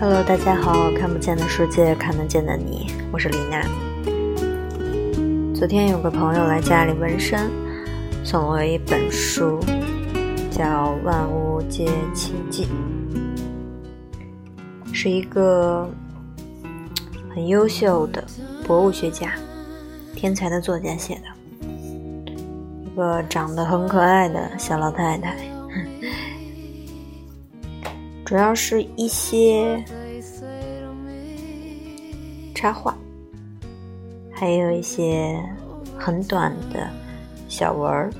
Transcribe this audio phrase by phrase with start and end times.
[0.00, 3.60] Hello，大家好，看不见的世界，看得见的你，我是李娜。
[5.54, 7.50] 昨天有个朋友来家里纹身，
[8.24, 9.60] 送我一本书，
[10.50, 10.64] 叫
[11.04, 12.66] 《万物皆奇迹》，
[14.90, 15.86] 是一个
[17.34, 18.24] 很优秀的
[18.66, 19.34] 博物学家、
[20.16, 21.24] 天才的作家写的，
[22.82, 25.36] 一个长得很可爱的小老太太。
[28.24, 29.84] 主要是一些
[32.60, 32.94] 插画，
[34.30, 35.42] 还有一些
[35.98, 36.90] 很短的
[37.48, 38.10] 小文儿。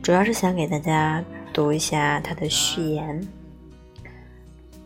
[0.00, 1.20] 主要是想给大家
[1.52, 3.20] 读一下他的序言。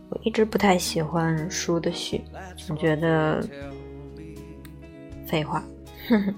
[0.09, 2.23] 我一直不太喜欢书的序，
[2.57, 3.47] 总觉得
[5.27, 5.63] 废话。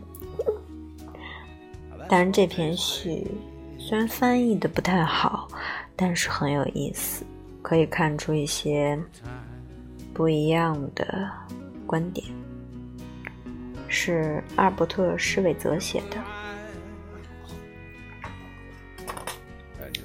[2.09, 3.25] 但是这篇序
[3.79, 5.47] 虽然翻译的不太好。
[5.95, 7.25] 但是很有意思，
[7.63, 8.99] 可以看出一些
[10.15, 11.31] 不一样的
[11.87, 12.27] 观点。
[13.89, 16.17] 是阿尔伯特·施韦泽写的。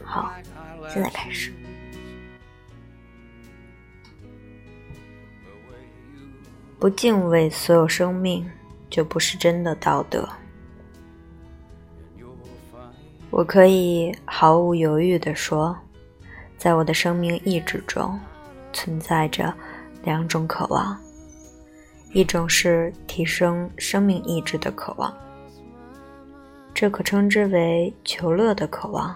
[0.03, 0.33] 好，
[0.89, 1.53] 现在开始。
[6.79, 8.49] 不敬畏所有生命，
[8.89, 10.27] 就不是真的道德。
[13.29, 15.77] 我可以毫无犹豫地说。
[16.57, 18.19] 在我的生命意志中，
[18.73, 19.53] 存在着
[20.03, 20.97] 两种渴望：
[22.13, 25.13] 一种是提升生命意志的渴望，
[26.73, 29.15] 这可称之为求乐的渴望；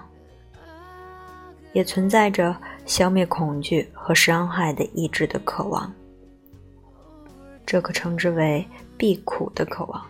[1.74, 5.94] 也存在着消灭恐惧和伤害的意志的渴望，
[7.66, 10.06] 这可称之为避苦的渴望。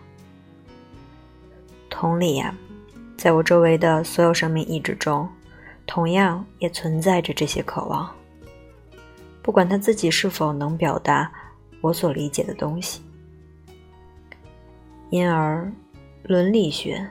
[1.89, 2.55] 同理呀，
[3.17, 5.29] 在我周围的所有生命意志中。
[5.87, 8.09] 同样也存在着这些渴望，
[9.41, 11.31] 不管他自己是否能表达
[11.81, 13.01] 我所理解的东西。
[15.09, 15.71] 因而，
[16.23, 17.09] 伦理学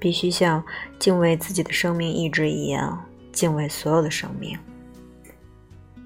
[0.00, 0.64] 必须像
[0.98, 4.58] 敬畏自己的生命意志一样敬畏所有的生命。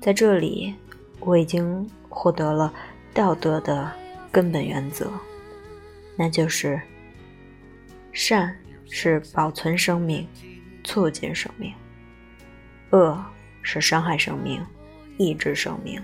[0.01, 0.75] 在这里，
[1.21, 2.73] 我已经获得了
[3.15, 3.91] 道德的
[4.31, 5.11] 根本原则，
[6.17, 6.81] 那就是
[8.13, 8.55] 善
[8.91, 10.27] 是保存生命，
[10.85, 11.73] 促进生命。
[12.91, 13.25] 恶
[13.63, 14.61] 是伤害生命，
[15.19, 16.01] 抑制生命。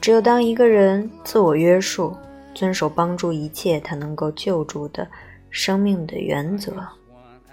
[0.00, 2.16] 只有当一个人自我约束，
[2.54, 5.06] 遵守帮助一切他能够救助的
[5.50, 6.72] 生命的原则，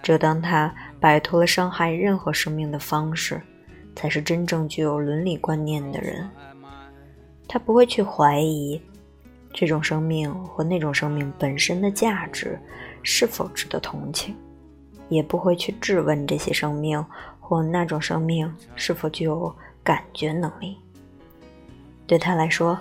[0.02, 3.42] 只有当他摆脱了伤害任何生命的方式，
[3.96, 6.30] 才是真正具有伦理观念的人。
[7.48, 8.82] 他不会去怀疑
[9.54, 12.60] 这种生命或那种生命本身的价值
[13.04, 14.34] 是否值得同情。
[15.10, 17.02] 也不会去质问这些生命
[17.48, 20.78] 或那种生命是否具有感觉能力。
[22.06, 22.78] 对他来说，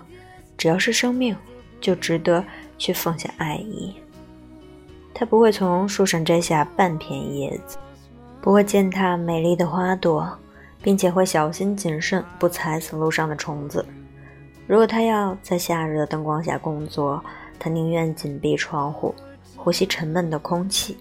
[0.59, 1.37] 只要是生命，
[1.81, 2.45] 就值得
[2.77, 3.95] 去奉献爱意。
[5.15, 7.79] 他不会从树上摘下半片叶子，
[8.41, 10.37] 不会践踏美丽的花朵，
[10.83, 13.87] 并且会小心谨慎，不踩死路上的虫子。
[14.67, 17.25] 如果他要在夏日的灯光下工作，
[17.57, 19.15] 他宁愿紧闭窗户，
[19.57, 20.97] 呼吸沉闷的空气。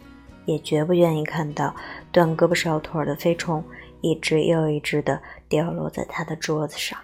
[0.45, 1.75] 也绝不愿意看到
[2.11, 3.63] 断胳膊少腿的飞虫
[4.01, 6.97] 一只又一只的掉落在他的桌子上。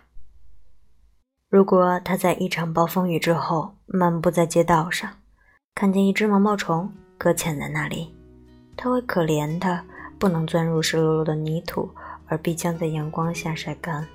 [1.49, 5.09] 如果他在一场暴风雨之后漫步在街道上，
[5.75, 8.15] 看见一只毛毛虫搁浅在那里，
[8.77, 9.83] 他会可怜它
[10.17, 11.89] 不能钻入湿漉漉的泥土，
[12.27, 14.07] 而必将在阳光下晒干。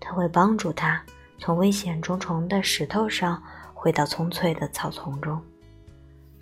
[0.00, 1.02] 他会帮助它
[1.38, 3.42] 从危险重重的石头上
[3.72, 5.40] 回到葱翠的草丛中。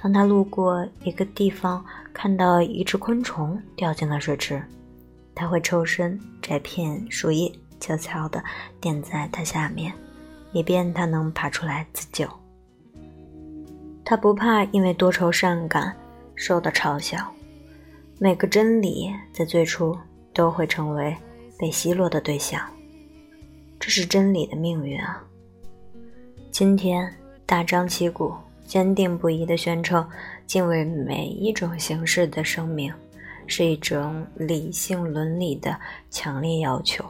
[0.05, 1.83] 当他路过一个地方，
[2.13, 4.63] 看到一只昆虫掉进了水池，
[5.35, 7.51] 他会抽身摘片树叶，
[7.81, 8.45] 悄悄地
[8.83, 9.91] 垫在它下面，
[10.53, 12.29] 以便它能爬出来自救。
[14.05, 15.97] 他不怕因为多愁善感
[16.35, 17.33] 受到嘲笑。
[18.19, 19.97] 每个真理在最初
[20.35, 21.17] 都会成为
[21.59, 22.61] 被奚落的对象，
[23.81, 25.25] 这是真理的命运啊！
[26.51, 27.11] 今天
[27.47, 28.35] 大张旗鼓。
[28.65, 30.07] 坚定不移地宣称，
[30.47, 32.93] 敬畏每一种形式的生命，
[33.47, 35.79] 是一种理性伦理的
[36.11, 37.05] 强烈要求。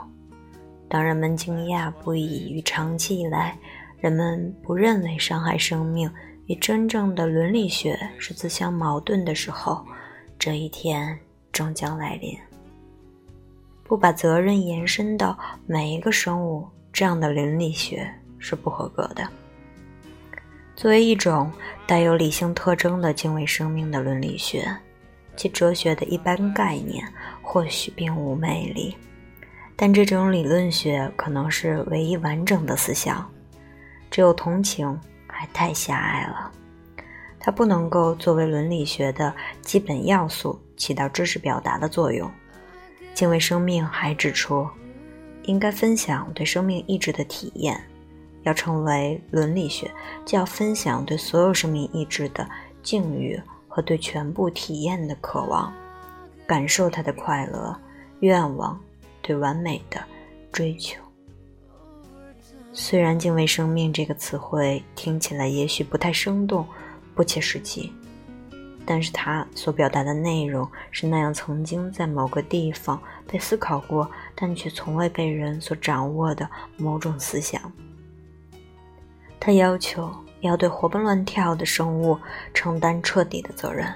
[0.89, 3.57] 当人们惊讶不已于长期以来
[3.99, 6.11] 人们不认为伤害生命
[6.47, 9.85] 与真正的伦理学是自相矛盾的时候，
[10.39, 11.19] 这一天
[11.51, 12.37] 终将来临。
[13.83, 18.09] 不把责任延伸到每一个生物，这样的伦理学
[18.39, 19.27] 是不合格的。
[20.77, 21.51] 作为一种
[21.87, 24.67] 带有理性特征的敬畏生命的伦理学，
[25.37, 27.07] 其哲学的一般概念
[27.41, 28.97] 或许并无魅力，
[29.77, 33.31] 但这种理论学可能是唯一完整的思想。
[34.11, 36.51] 只有同情还太狭隘了，
[37.39, 42.31] 它不能够作为伦理学的基本要素起到知识表达的作用。
[43.13, 44.69] 敬畏生命还指出，
[45.45, 47.81] 应该分享对生命意志的体验。
[48.45, 49.91] 要成为伦理学，
[50.25, 52.49] 就要分享对所有生命意志的
[52.83, 53.39] 境遇。
[53.77, 55.75] 和对全部体验的渴望，
[56.47, 57.77] 感受它的快乐、
[58.21, 58.79] 愿望，
[59.21, 60.01] 对完美的
[60.53, 61.03] 追求。
[62.73, 66.65] 虽然“敬畏生命”这个词汇听起来也许不太生动、
[67.17, 67.93] 不切实际，
[68.87, 77.61] 但是它所表达的内容是那样曾经在某个地方被思考过，但却从未被人所掌握的某种思想。
[79.39, 80.13] 它要求。
[80.41, 82.19] 要对活蹦乱跳的生物
[82.53, 83.91] 承担彻底的责任，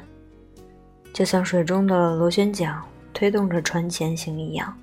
[1.12, 2.82] 就像水中的螺旋桨
[3.12, 4.74] 推动着船前行一样，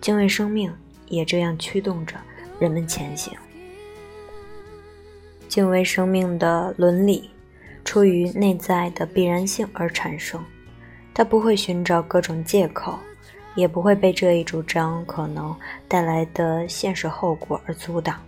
[0.00, 0.72] 敬畏生命
[1.08, 2.14] 也这样驱动着
[2.60, 3.36] 人们前行。
[5.48, 7.28] 敬畏生命的伦理
[7.84, 10.40] 出于内在的必然性而产生，
[11.12, 12.96] 它不会寻找各种借口，
[13.56, 15.52] 也不会被这一主张可能
[15.88, 18.20] 带来的现实后果而阻挡。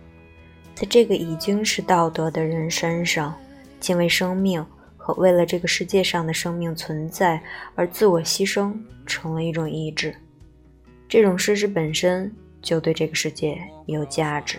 [0.79, 3.35] 在这个已经是道德的人身上，
[3.81, 4.65] 敬畏生命
[4.95, 7.43] 和为了这个世界上的生命存在
[7.75, 8.73] 而自我牺牲
[9.05, 10.15] 成了一种意志。
[11.09, 14.57] 这种事实本身就对这个世界有价值。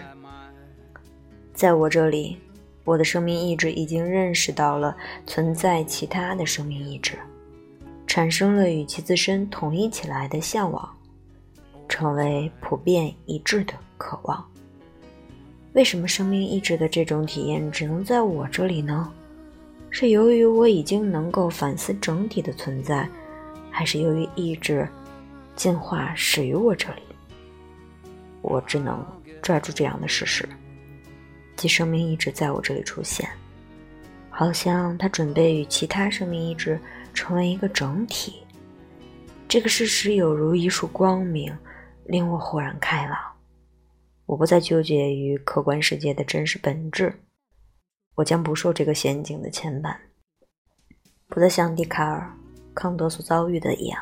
[1.55, 2.37] 在我这里，
[2.85, 4.95] 我的生命意志已经认识到了
[5.27, 7.19] 存在其他的生命意志，
[8.07, 10.87] 产生了与其自身统一起来的向往，
[11.89, 14.50] 成为普遍一致的渴望。
[15.73, 19.13] 为什么生命意志的这种体验只能在我这里呢？
[19.89, 23.09] 是由于我已经能够反思整体的存在，
[23.71, 24.89] 还是由于意志
[25.55, 27.03] 进化始于我这里？
[28.43, 29.05] 我只能
[29.41, 30.49] 抓住这样的事实，
[31.57, 33.29] 即生命意志在我这里出现，
[34.29, 36.81] 好像它准备与其他生命意志
[37.15, 38.43] 成为一个整体。
[39.47, 41.57] 这个事实有如一束光明，
[42.07, 43.19] 令我豁然开朗。
[44.31, 47.13] 我不再纠结于客观世界的真实本质，
[48.15, 49.97] 我将不受这个陷阱的牵绊，
[51.27, 52.33] 不再像笛卡尔、
[52.73, 54.01] 康德所遭遇的一样，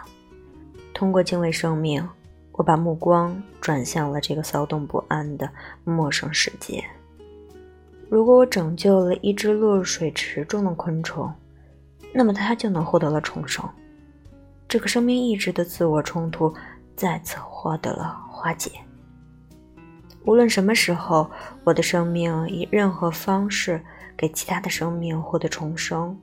[0.92, 2.06] 通过敬畏生命，
[2.52, 5.50] 我把目光转向了这个骚动不安的
[5.82, 6.84] 陌生世界。
[8.10, 11.32] 如果我拯救了一只落入水池中的昆虫，
[12.12, 13.66] 那么它就能获得了重生，
[14.68, 16.54] 这个生命意志的自我冲突
[16.94, 18.72] 再次获得了化解。
[20.28, 21.30] 无论什么时候，
[21.64, 23.82] 我的生命以任何方式
[24.14, 26.14] 给其他的生命获得重生，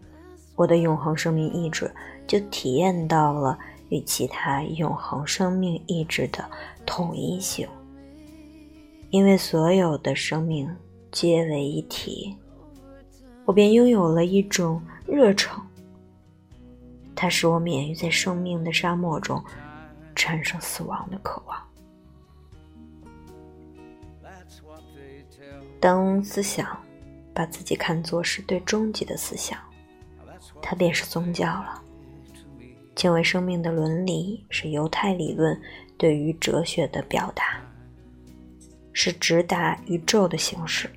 [0.55, 1.91] 我的永恒生命意志
[2.27, 3.57] 就体验到了
[3.89, 6.45] 与其他永恒生命意志的
[6.85, 7.67] 统一性。
[9.09, 10.69] 因为所有的生命
[11.11, 12.37] 皆为一体，
[13.43, 15.59] 我便拥有了一种热诚，
[17.15, 19.43] 它使我免于在生命的沙漠中
[20.13, 21.57] 产生死亡的渴望。
[25.79, 26.77] 当思想
[27.33, 29.59] 把自己看作是对终极的思想，
[30.61, 31.81] 它便是宗教了。
[32.95, 35.61] 敬畏生命的伦理是犹太理论
[35.97, 37.61] 对于哲学的表达，
[38.93, 40.89] 是直达宇宙的形式，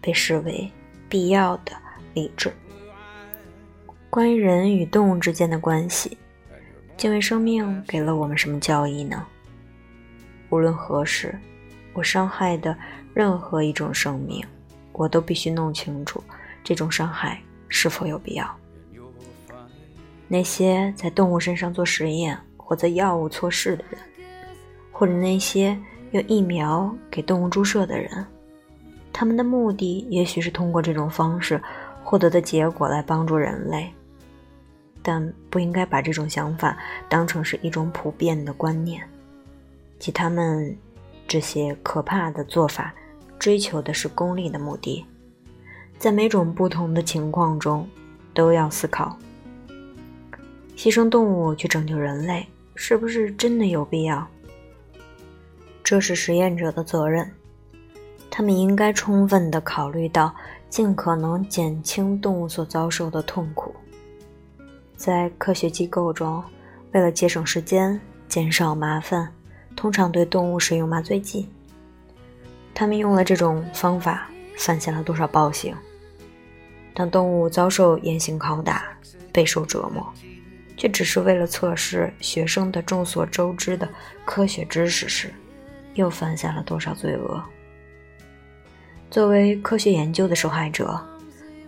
[0.00, 0.70] 被视为
[1.08, 1.72] 必要的
[2.12, 2.52] 理智。
[4.10, 6.18] 关于人与动物之间的关系，
[6.96, 9.24] 敬畏生命给了我们什么教义呢？
[10.50, 11.38] 无论何时，
[11.92, 12.76] 我伤害的。
[13.14, 14.46] 任何一种生命，
[14.92, 16.22] 我都必须弄清楚
[16.62, 18.48] 这种伤害是否有必要。
[20.28, 24.00] 那些在动物身上做实验或者药物测试的人，
[24.92, 25.76] 或者那些
[26.12, 28.24] 用疫苗给动物注射的人，
[29.12, 31.60] 他们的目的也许是通过这种方式
[32.04, 33.92] 获得的结果来帮助人类，
[35.02, 36.78] 但不应该把这种想法
[37.08, 39.02] 当成是一种普遍的观念，
[39.98, 40.76] 即他们
[41.28, 42.92] 这些可怕的做法。
[43.38, 45.06] 追求的是功利的目的，
[45.96, 47.88] 在每种不同的情况中，
[48.34, 49.16] 都要思考：
[50.76, 52.44] 牺牲动物去拯救人类，
[52.74, 54.26] 是不是真的有必要？
[55.84, 57.30] 这是实验者的责任，
[58.28, 60.34] 他们应该充分地考虑到
[60.68, 63.72] 尽可能减轻动物所遭受的痛苦。
[64.96, 66.42] 在科学机构中，
[66.92, 69.32] 为了节省时间、减少麻烦，
[69.78, 71.48] 通常对动物使用麻醉剂。
[72.74, 75.72] 他们用了这种方法，犯下了多少暴行？
[76.92, 78.86] 当动物遭受严刑拷打、
[79.32, 80.04] 备受折磨，
[80.76, 83.88] 却只是为了测试学生的众所周知的
[84.24, 85.32] 科学知识时，
[85.94, 87.40] 又犯下了多少罪恶？
[89.08, 91.00] 作为科学研究的受害者，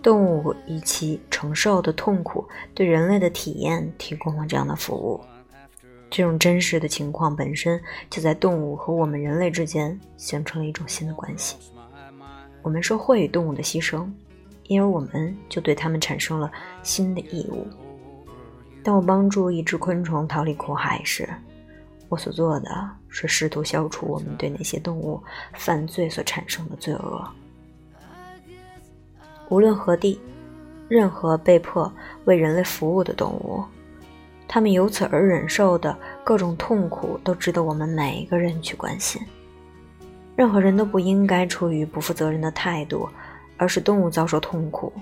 [0.03, 5.21] 动物以其承受的痛苦对人类的体验提供了这样的服务。
[6.11, 11.57] 这种真实的情况本身就在动物和我们人类之间形成了一种新的关系。
[12.63, 14.11] 我们受惠于动物的牺牲，
[14.65, 16.51] 因而我们就对它们产生了
[16.83, 17.67] 新的义务。
[18.83, 21.29] 当我帮助一只昆虫逃离苦海时，
[22.09, 25.23] 我所做的是试图消除我们对那些动物
[25.55, 27.31] 犯罪所产生的罪恶。
[29.49, 30.21] 无论何地，
[30.89, 31.93] 任何被迫
[32.25, 33.63] 为人类服务的动物，
[34.53, 39.23] 他们由此而忍受的各种痛苦，都值得我们每一个人去关心。
[40.35, 43.09] 任何人都不应该出于不负责任的态度，
[43.57, 44.93] 而使动物遭受痛苦。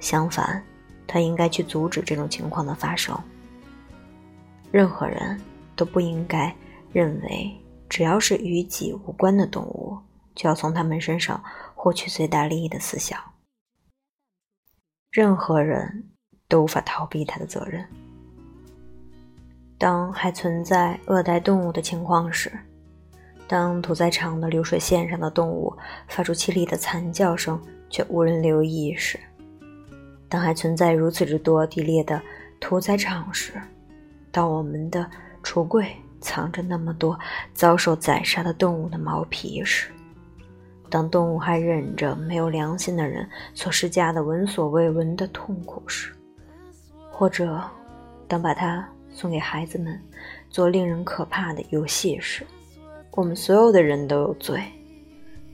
[0.00, 0.64] 相反。
[1.06, 3.14] 他应该去阻止这种情况的发生。
[4.72, 5.38] 任何人
[5.76, 6.52] 都不应该
[6.92, 7.54] 认为，
[7.90, 9.98] 只要是与己无关的动物，
[10.34, 11.44] 就要从他们身上
[11.74, 13.20] 获取最大利益的思想。
[15.10, 16.08] 任何人
[16.48, 17.86] 都无法逃避他的责任。
[19.84, 22.50] 当还存在恶待动物的情况时，
[23.46, 25.76] 当屠宰场的流水线上的动物
[26.08, 27.60] 发出凄厉的惨叫声，
[27.90, 29.20] 却无人留意时，
[30.26, 32.18] 当还存在如此之多地裂的
[32.58, 33.60] 屠宰场时，
[34.32, 35.06] 当我们的
[35.42, 37.18] 橱柜藏着那么多
[37.52, 39.90] 遭受宰杀的动物的毛皮时，
[40.88, 46.10] 当动物还忍着没有良心的人所施加的闻所未闻的痛苦时，
[47.12, 47.62] 或者
[48.26, 49.98] 当把它送给孩子们
[50.50, 52.44] 做令人可怕的游戏时，
[53.12, 54.60] 我们所有的人都有罪，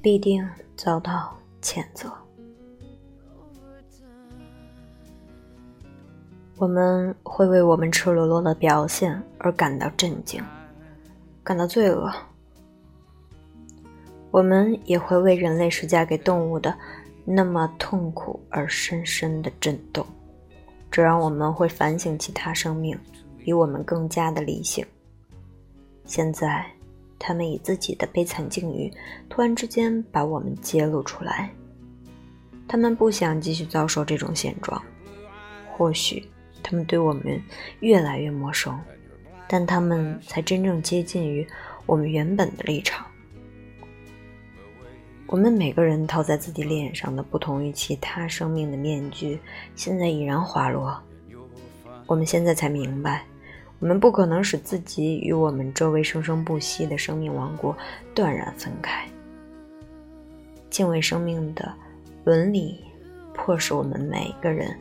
[0.02, 0.44] 必定
[0.76, 2.10] 遭到谴责。
[6.56, 10.42] 我们会为我们赤裸裸的表现而感到震惊，
[11.44, 12.10] 感到罪恶。
[14.30, 16.76] 我们也会为人类施加给动物的
[17.24, 20.06] 那么痛苦而深深的震动，
[20.90, 22.98] 这让我们会反省其他生命
[23.50, 24.86] 比我们更加的理性。
[26.04, 26.64] 现在，
[27.18, 28.88] 他们以自己的悲惨境遇
[29.28, 31.50] 突然之间把我们揭露出来，
[32.68, 34.80] 他们不想继续遭受这种现状，
[35.76, 36.24] 或许。
[36.62, 37.42] 他们对我们
[37.80, 38.78] 越来越陌生，
[39.48, 41.44] 但他们才真正接近于
[41.86, 43.04] 我们原本的立场。
[45.26, 49.40] 我们每个人套在自己脸上的不同于其他生命的面具，
[49.74, 50.96] 现在已然滑落。
[52.06, 53.24] 我们现在才明白，
[53.80, 57.76] 我们不可能使自己与我们周围生生不息的生命王国
[58.14, 59.04] 断然分开。
[60.68, 61.72] 敬畏生命的
[62.22, 62.84] 伦理，
[63.34, 64.76] 迫使我们每一个人。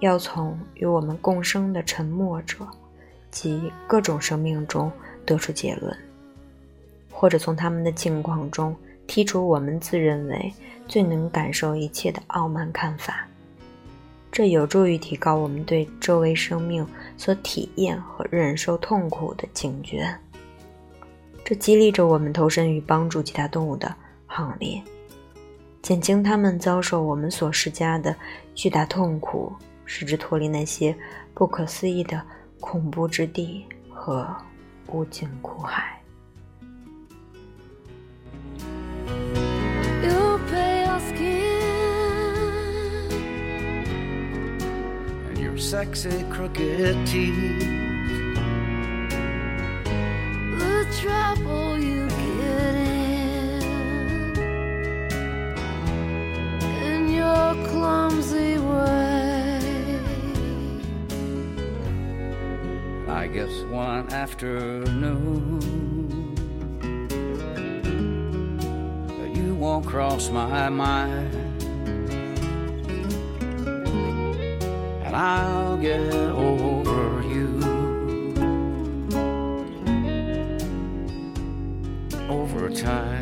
[0.00, 2.58] 要从与我们共生的沉默者
[3.30, 4.92] 及各种生命中
[5.24, 5.96] 得出结论，
[7.10, 8.76] 或者从他们的境况中
[9.06, 10.52] 剔除我们自认为
[10.86, 13.26] 最能感受一切的傲慢看法。
[14.34, 16.84] 这有助于提高我们对周围生命
[17.16, 20.12] 所体验和忍受痛苦的警觉。
[21.44, 23.94] 这激励着我们投身于帮助其他动物的
[24.26, 24.82] 行列，
[25.82, 28.12] 减轻他们遭受我们所施加的
[28.56, 29.52] 巨大痛苦。
[29.86, 30.96] 使之脱离那些
[31.34, 32.20] 不可思议的
[32.58, 34.26] 恐怖之地和
[34.88, 36.00] 无尽苦海。
[45.54, 47.60] Your sexy crooked teeth.
[50.58, 53.62] The trouble you get in
[56.82, 59.60] in your clumsy way.
[63.06, 65.60] I guess one afternoon.
[69.32, 71.43] You won't cross my mind.
[75.14, 77.60] And I'll get over you.
[82.28, 83.13] Over time